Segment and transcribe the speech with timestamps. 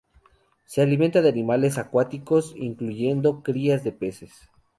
[0.65, 4.31] Se alimenta de animales acuáticos, incluyendo crías de peces.